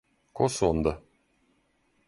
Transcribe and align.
Ко 0.39 0.47
су 0.55 0.69
онда? 0.69 0.95